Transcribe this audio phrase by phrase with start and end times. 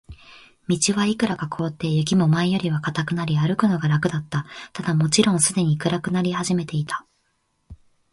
[0.67, 4.47] 道はいくらか凍って、雪も前よりは固くなり、歩くのが楽だった。
[4.73, 7.05] ただ、もちろんすでに暗くなり始めていた。